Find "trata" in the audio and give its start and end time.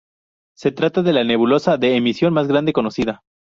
0.71-1.03